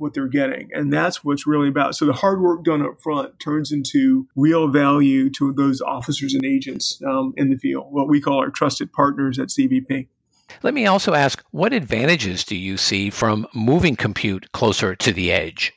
what 0.02 0.12
they're 0.14 0.28
getting. 0.28 0.68
And 0.72 0.92
that's 0.92 1.24
what's 1.24 1.46
really 1.46 1.68
about. 1.68 1.94
So 1.94 2.04
the 2.04 2.12
hard 2.12 2.42
work 2.42 2.64
done 2.64 2.84
up 2.84 3.00
front 3.00 3.38
turns 3.38 3.72
into 3.72 4.28
real 4.36 4.68
value 4.68 5.30
to 5.30 5.52
those 5.52 5.80
officers 5.80 6.34
and 6.34 6.44
agents 6.44 7.00
um, 7.06 7.32
in 7.36 7.50
the 7.50 7.56
field, 7.56 7.86
what 7.90 8.08
we 8.08 8.20
call 8.20 8.38
our 8.38 8.50
trusted 8.50 8.92
partners 8.92 9.38
at 9.38 9.48
CBP. 9.48 10.08
Let 10.62 10.74
me 10.74 10.86
also 10.86 11.14
ask 11.14 11.42
what 11.52 11.72
advantages 11.72 12.44
do 12.44 12.56
you 12.56 12.76
see 12.76 13.08
from 13.08 13.46
moving 13.54 13.96
compute 13.96 14.52
closer 14.52 14.94
to 14.96 15.12
the 15.12 15.32
edge? 15.32 15.72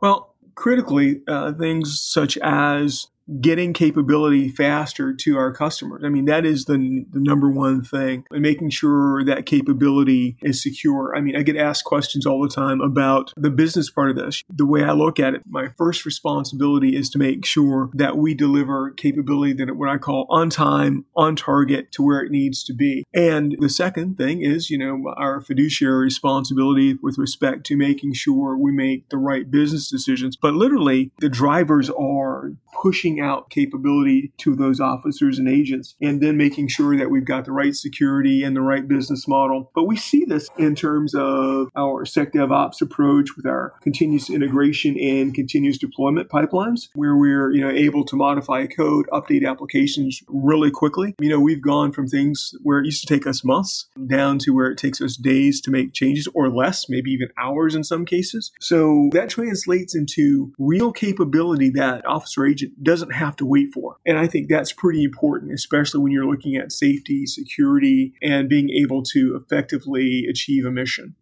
Well, 0.00 0.34
critically, 0.54 1.20
uh, 1.28 1.52
things 1.52 2.00
such 2.00 2.36
as 2.38 3.06
getting 3.40 3.72
capability 3.72 4.48
faster 4.48 5.12
to 5.14 5.36
our 5.36 5.52
customers. 5.52 6.02
I 6.04 6.08
mean, 6.08 6.26
that 6.26 6.44
is 6.44 6.66
the, 6.66 7.04
the 7.10 7.20
number 7.20 7.50
one 7.50 7.82
thing 7.82 8.24
and 8.30 8.42
making 8.42 8.70
sure 8.70 9.24
that 9.24 9.46
capability 9.46 10.36
is 10.42 10.62
secure. 10.62 11.14
I 11.16 11.20
mean, 11.20 11.36
I 11.36 11.42
get 11.42 11.56
asked 11.56 11.84
questions 11.84 12.26
all 12.26 12.42
the 12.42 12.48
time 12.48 12.80
about 12.80 13.32
the 13.36 13.50
business 13.50 13.90
part 13.90 14.10
of 14.10 14.16
this. 14.16 14.42
The 14.48 14.66
way 14.66 14.84
I 14.84 14.92
look 14.92 15.18
at 15.18 15.34
it, 15.34 15.42
my 15.46 15.68
first 15.76 16.04
responsibility 16.04 16.96
is 16.96 17.10
to 17.10 17.18
make 17.18 17.44
sure 17.44 17.90
that 17.94 18.16
we 18.16 18.34
deliver 18.34 18.90
capability 18.90 19.52
that 19.54 19.76
what 19.76 19.88
I 19.88 19.98
call 19.98 20.26
on 20.30 20.50
time, 20.50 21.04
on 21.16 21.36
target 21.36 21.92
to 21.92 22.02
where 22.02 22.20
it 22.20 22.30
needs 22.30 22.62
to 22.64 22.74
be. 22.74 23.04
And 23.14 23.56
the 23.58 23.68
second 23.68 24.16
thing 24.16 24.42
is, 24.42 24.70
you 24.70 24.78
know, 24.78 25.12
our 25.16 25.40
fiduciary 25.40 26.04
responsibility 26.04 26.96
with 27.02 27.18
respect 27.18 27.66
to 27.66 27.76
making 27.76 28.14
sure 28.14 28.56
we 28.56 28.72
make 28.72 29.08
the 29.08 29.18
right 29.18 29.50
business 29.50 29.90
decisions. 29.90 30.36
But 30.36 30.54
literally, 30.54 31.10
the 31.18 31.28
drivers 31.28 31.90
are 31.90 32.52
pushing 32.82 33.15
out 33.20 33.50
capability 33.50 34.32
to 34.38 34.54
those 34.54 34.80
officers 34.80 35.38
and 35.38 35.48
agents 35.48 35.94
and 36.00 36.20
then 36.20 36.36
making 36.36 36.68
sure 36.68 36.96
that 36.96 37.10
we've 37.10 37.24
got 37.24 37.44
the 37.44 37.52
right 37.52 37.74
security 37.74 38.42
and 38.42 38.56
the 38.56 38.60
right 38.60 38.86
business 38.86 39.26
model. 39.28 39.70
But 39.74 39.84
we 39.84 39.96
see 39.96 40.24
this 40.24 40.48
in 40.58 40.74
terms 40.74 41.14
of 41.14 41.68
our 41.76 42.04
SecDevOps 42.04 42.80
approach 42.80 43.36
with 43.36 43.46
our 43.46 43.74
continuous 43.82 44.30
integration 44.30 44.98
and 44.98 45.34
continuous 45.34 45.78
deployment 45.78 46.28
pipelines, 46.28 46.88
where 46.94 47.16
we're 47.16 47.52
you 47.52 47.60
know 47.60 47.70
able 47.70 48.04
to 48.04 48.16
modify 48.16 48.66
code, 48.66 49.06
update 49.12 49.48
applications 49.48 50.22
really 50.28 50.70
quickly. 50.70 51.14
You 51.20 51.28
know, 51.28 51.40
we've 51.40 51.62
gone 51.62 51.92
from 51.92 52.08
things 52.08 52.54
where 52.62 52.78
it 52.78 52.86
used 52.86 53.06
to 53.06 53.12
take 53.12 53.26
us 53.26 53.44
months 53.44 53.86
down 54.06 54.38
to 54.40 54.52
where 54.52 54.70
it 54.70 54.78
takes 54.78 55.00
us 55.00 55.16
days 55.16 55.60
to 55.62 55.70
make 55.70 55.92
changes 55.92 56.28
or 56.34 56.48
less, 56.50 56.88
maybe 56.88 57.10
even 57.10 57.28
hours 57.38 57.74
in 57.74 57.84
some 57.84 58.04
cases. 58.04 58.52
So 58.60 59.08
that 59.12 59.28
translates 59.28 59.94
into 59.94 60.52
real 60.58 60.92
capability 60.92 61.70
that 61.70 62.04
officer 62.06 62.46
agent 62.46 62.82
doesn't 62.82 63.05
doesn't 63.06 63.24
have 63.24 63.36
to 63.36 63.46
wait 63.46 63.72
for. 63.72 63.96
And 64.04 64.18
I 64.18 64.26
think 64.26 64.48
that's 64.48 64.72
pretty 64.72 65.04
important, 65.04 65.52
especially 65.52 66.00
when 66.00 66.12
you're 66.12 66.26
looking 66.26 66.56
at 66.56 66.72
safety, 66.72 67.26
security, 67.26 68.14
and 68.22 68.48
being 68.48 68.70
able 68.70 69.02
to 69.04 69.36
effectively 69.36 70.26
achieve 70.28 70.64
a 70.64 70.70
mission. 70.70 71.14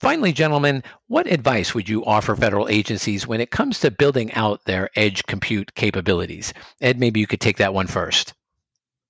Finally, 0.00 0.32
gentlemen, 0.32 0.84
what 1.08 1.26
advice 1.26 1.74
would 1.74 1.88
you 1.88 2.04
offer 2.04 2.36
federal 2.36 2.68
agencies 2.68 3.26
when 3.26 3.40
it 3.40 3.50
comes 3.50 3.80
to 3.80 3.90
building 3.90 4.32
out 4.32 4.64
their 4.64 4.88
edge 4.94 5.24
compute 5.24 5.74
capabilities? 5.74 6.54
Ed, 6.80 7.00
maybe 7.00 7.18
you 7.18 7.26
could 7.26 7.40
take 7.40 7.56
that 7.56 7.74
one 7.74 7.88
first. 7.88 8.32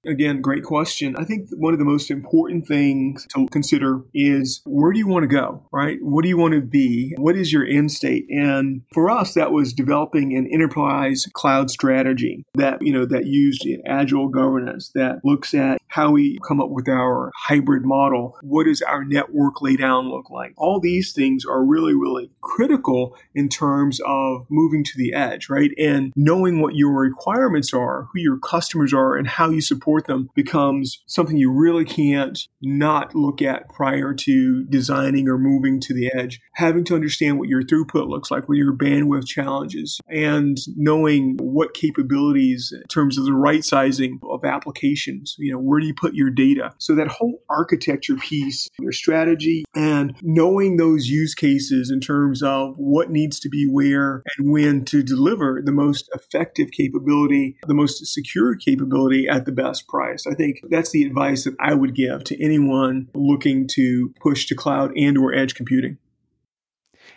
Again, 0.09 0.41
great 0.41 0.65
question. 0.65 1.17
I 1.19 1.25
think 1.25 1.51
one 1.51 1.75
of 1.75 1.79
the 1.79 1.85
most 1.85 2.11
important 2.11 2.67
things 2.67 3.27
to 3.35 3.47
consider 3.49 4.01
is 4.15 4.63
where 4.65 4.91
do 4.91 4.99
you 4.99 5.07
want 5.07 5.25
to 5.25 5.29
go, 5.29 5.63
right? 5.71 5.99
What 6.01 6.23
do 6.23 6.31
you 6.31 6.39
want 6.39 6.55
to 6.55 6.63
be? 6.63 7.15
What 7.19 7.37
is 7.37 7.53
your 7.53 7.67
end 7.67 7.93
state? 7.93 8.27
And 8.31 8.83
for 8.95 9.11
us, 9.11 9.35
that 9.35 9.53
was 9.53 9.75
developing 9.75 10.35
an 10.35 10.49
enterprise 10.51 11.27
cloud 11.35 11.71
strategy 11.71 12.47
that, 12.55 12.81
you 12.81 12.93
know, 12.93 13.05
that 13.05 13.27
used 13.27 13.67
agile 13.87 14.29
governance 14.29 14.91
that 14.95 15.21
looks 15.25 15.53
at 15.53 15.79
how 15.89 16.11
we 16.11 16.39
come 16.47 16.61
up 16.61 16.71
with 16.71 16.89
our 16.89 17.31
hybrid 17.37 17.85
model. 17.85 18.37
What 18.43 18.65
does 18.65 18.81
our 18.83 19.05
network 19.05 19.61
lay 19.61 19.77
down 19.77 20.09
look 20.09 20.31
like? 20.31 20.55
All 20.57 20.81
these 20.81 21.13
things 21.13 21.45
are 21.45 21.63
really, 21.63 21.95
really 21.95 22.31
critical 22.41 23.17
in 23.35 23.49
terms 23.49 24.01
of 24.07 24.47
moving 24.49 24.85
to 24.85 24.93
the 24.97 25.13
edge, 25.13 25.51
right? 25.51 25.71
And 25.79 26.13
knowing 26.17 26.61
what 26.61 26.77
your 26.77 26.93
requirements 26.93 27.75
are, 27.75 28.09
who 28.13 28.21
your 28.21 28.39
customers 28.39 28.95
are, 28.95 29.17
and 29.17 29.27
how 29.27 29.51
you 29.51 29.61
support 29.61 29.98
support 29.99 30.07
them 30.07 30.31
becomes 30.35 31.03
something 31.07 31.37
you 31.37 31.51
really 31.51 31.85
can't 31.85 32.47
not 32.63 33.15
look 33.15 33.43
at 33.43 33.69
prior 33.69 34.15
to 34.15 34.65
designing 34.65 35.29
or 35.29 35.39
moving 35.39 35.81
to 35.81 35.95
the 35.95 36.11
edge. 36.15 36.41
Having 36.55 36.85
to 36.85 36.95
understand 36.95 37.39
what 37.39 37.49
your 37.49 37.63
throughput 37.63 38.09
looks 38.09 38.31
like, 38.31 38.49
what 38.49 38.59
your 38.59 38.73
bandwidth 38.73 39.27
challenges, 39.27 40.01
and 40.09 40.59
knowing 40.77 41.37
what 41.41 41.75
capabilities 41.75 42.73
in 42.75 42.87
terms 42.89 43.19
of 43.19 43.25
the 43.25 43.33
right 43.33 43.65
sizing 43.65 44.21
of 44.29 44.45
applications, 44.45 45.37
you 45.39 45.53
know, 45.53 45.59
where 45.59 45.81
do 45.81 45.87
you 45.87 45.95
put 45.95 46.15
your 46.15 46.31
data? 46.31 46.75
So 46.79 46.95
that 46.95 47.09
whole 47.09 47.43
architecture 47.49 48.17
piece, 48.17 48.69
your 48.79 48.93
strategy, 48.93 49.65
and 49.75 50.15
knowing 50.23 50.77
those 50.77 51.07
use 51.07 51.35
cases 51.35 51.91
in 51.91 52.01
terms 52.01 52.43
of 52.43 52.77
what 52.77 53.11
needs 53.11 53.41
to 53.41 53.49
be 53.49 53.67
where 53.67 54.23
and 54.37 54.53
when 54.53 54.85
to 54.87 55.03
deliver 55.03 55.61
the 55.65 55.73
most 55.73 56.09
effective 56.15 56.71
capability, 56.71 57.57
the 57.67 57.75
most 57.75 58.05
secure 58.07 58.55
capability 58.55 59.27
at 59.29 59.45
the 59.45 59.53
best 59.53 59.78
price. 59.83 60.27
I 60.27 60.35
think 60.35 60.61
that's 60.69 60.91
the 60.91 61.05
advice 61.05 61.45
that 61.45 61.55
I 61.61 61.75
would 61.75 61.95
give 61.95 62.25
to 62.25 62.43
anyone 62.43 63.09
looking 63.15 63.69
to 63.75 64.13
push 64.21 64.47
to 64.47 64.55
cloud 64.55 64.93
and 64.97 65.17
or 65.17 65.35
edge 65.35 65.55
computing. 65.55 65.99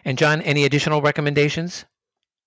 And 0.06 0.18
John, 0.18 0.41
any 0.41 0.65
additional 0.65 1.01
recommendations? 1.01 1.86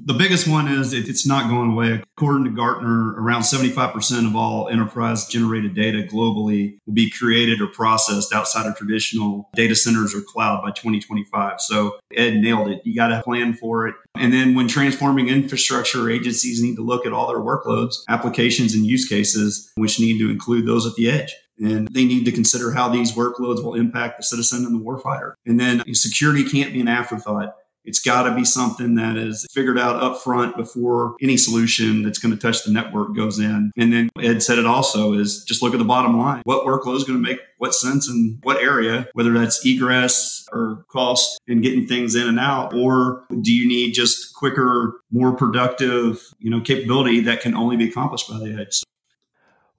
The 0.06 0.12
biggest 0.12 0.46
one 0.46 0.68
is 0.68 0.92
it's 0.92 1.26
not 1.26 1.49
going 1.49 1.73
away. 1.73 2.02
According 2.18 2.44
to 2.44 2.50
Gartner, 2.50 3.14
around 3.14 3.40
75% 3.40 4.26
of 4.26 4.37
all 4.37 4.68
enterprise 4.68 5.26
generated 5.26 5.75
data 5.75 6.06
globally 6.06 6.76
will 6.84 6.92
be 6.92 7.11
created 7.11 7.62
or 7.62 7.68
processed 7.68 8.34
outside 8.34 8.66
of 8.66 8.76
traditional 8.76 9.49
data 9.54 9.75
centers 9.75 10.14
or 10.14 10.20
cloud 10.20 10.61
by 10.62 10.73
2025. 10.73 11.58
So 11.58 11.96
Ed 12.14 12.34
nailed 12.37 12.68
it. 12.68 12.82
You 12.84 12.94
got 12.94 13.08
to 13.08 13.23
plan 13.23 13.54
for 13.54 13.88
it. 13.88 13.94
And 14.14 14.30
then 14.30 14.54
when 14.54 14.68
transforming 14.68 15.28
infrastructure, 15.28 16.11
agencies 16.11 16.62
need 16.62 16.76
to 16.76 16.82
look 16.82 17.06
at 17.06 17.14
all 17.14 17.28
their 17.28 17.38
workloads, 17.38 17.94
applications, 18.11 18.75
and 18.75 18.84
use 18.84 19.08
cases, 19.08 19.73
which 19.76 19.99
need 19.99 20.18
to 20.18 20.30
include 20.30 20.66
those 20.66 20.87
at 20.87 20.96
the 20.96 21.08
edge. 21.08 21.34
And 21.58 21.88
they 21.88 22.04
need 22.04 22.25
to 22.26 22.32
consider 22.32 22.73
how 22.73 22.90
these 22.90 23.12
workloads 23.12 23.64
will 23.64 23.75
impact 23.75 24.18
the 24.18 24.23
citizen 24.23 24.66
and 24.66 24.75
the 24.75 24.84
warfighter. 24.84 25.34
And 25.46 25.58
then 25.58 25.82
security 25.94 26.44
can't 26.44 26.75
be 26.75 26.80
an 26.80 26.88
afterthought. 26.88 27.54
It's 27.84 28.00
got 28.00 28.24
to 28.24 28.34
be 28.34 28.44
something 28.44 28.94
that 28.94 29.16
is 29.16 29.46
figured 29.52 29.78
out 29.78 30.02
up 30.02 30.22
front 30.22 30.56
before 30.56 31.16
any 31.20 31.36
solution 31.36 32.02
that's 32.02 32.18
going 32.18 32.34
to 32.34 32.40
touch 32.40 32.64
the 32.64 32.72
network 32.72 33.14
goes 33.14 33.38
in. 33.38 33.70
And 33.76 33.92
then 33.92 34.10
Ed 34.20 34.42
said 34.42 34.58
it 34.58 34.66
also 34.66 35.12
is 35.12 35.44
just 35.44 35.62
look 35.62 35.74
at 35.74 35.78
the 35.78 35.84
bottom 35.84 36.18
line. 36.18 36.42
What 36.44 36.66
workload 36.66 36.96
is 36.96 37.04
going 37.04 37.22
to 37.22 37.28
make 37.28 37.40
what 37.58 37.74
sense 37.74 38.08
in 38.08 38.38
what 38.42 38.62
area, 38.62 39.08
whether 39.12 39.32
that's 39.32 39.64
egress 39.64 40.46
or 40.52 40.84
cost 40.90 41.38
and 41.46 41.62
getting 41.62 41.86
things 41.86 42.14
in 42.14 42.26
and 42.28 42.38
out, 42.38 42.74
or 42.74 43.24
do 43.40 43.52
you 43.52 43.68
need 43.68 43.92
just 43.92 44.34
quicker, 44.34 45.00
more 45.10 45.34
productive, 45.36 46.22
you 46.38 46.50
know, 46.50 46.60
capability 46.60 47.20
that 47.20 47.40
can 47.40 47.54
only 47.54 47.76
be 47.76 47.88
accomplished 47.88 48.28
by 48.28 48.38
the 48.38 48.60
edge? 48.60 48.82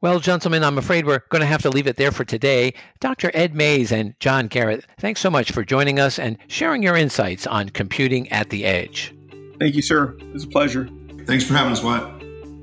Well, 0.02 0.20
gentlemen, 0.20 0.64
I'm 0.64 0.78
afraid 0.78 1.06
we're 1.06 1.24
going 1.30 1.42
to 1.42 1.48
have 1.48 1.62
to 1.64 1.70
leave 1.70 1.88
it 1.88 1.96
there 1.96 2.12
for 2.12 2.26
today. 2.26 2.74
Dr. 3.00 3.32
Ed 3.34 3.56
Mays 3.56 3.92
and 3.92 4.14
John 4.20 4.48
Garrett, 4.48 4.86
thanks 5.00 5.22
so 5.22 5.32
much 5.32 5.52
for 5.52 5.64
joining 5.64 6.00
us 6.00 6.20
and 6.20 6.38
sharing 6.48 6.84
your 6.84 6.96
insights 6.96 7.48
on 7.48 7.70
computing 7.70 8.30
at 8.32 8.50
the 8.50 8.66
edge. 8.66 9.16
Thank 9.58 9.74
you, 9.74 9.82
sir. 9.82 10.18
It's 10.34 10.44
a 10.44 10.48
pleasure. 10.48 10.90
Thanks 11.26 11.46
for 11.46 11.54
having 11.54 11.72
us, 11.72 11.82
Wyatt. 11.82 12.16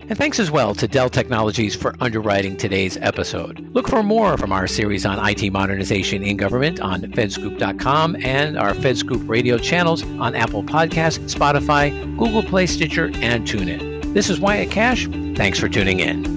And 0.09 0.19
thanks 0.19 0.39
as 0.39 0.51
well 0.51 0.75
to 0.75 0.87
Dell 0.87 1.09
Technologies 1.09 1.75
for 1.75 1.95
underwriting 2.01 2.57
today's 2.57 2.97
episode. 2.99 3.61
Look 3.73 3.89
for 3.89 4.03
more 4.03 4.37
from 4.37 4.53
our 4.53 4.67
series 4.67 5.07
on 5.07 5.19
IT 5.27 5.51
modernization 5.53 6.23
in 6.23 6.37
government 6.37 6.81
on 6.81 7.01
fedscoop.com 7.03 8.17
and 8.17 8.59
our 8.59 8.73
FedScoop 8.73 9.29
radio 9.29 9.59
channels 9.59 10.03
on 10.03 10.35
Apple 10.35 10.65
Podcasts, 10.65 11.35
Spotify, 11.35 11.91
Google 12.19 12.43
Play, 12.43 12.67
Stitcher, 12.67 13.07
and 13.15 13.47
TuneIn. 13.47 14.13
This 14.13 14.29
is 14.29 14.39
Wyatt 14.39 14.71
Kash. 14.71 15.07
Thanks 15.35 15.59
for 15.59 15.69
tuning 15.69 16.01
in. 16.01 16.32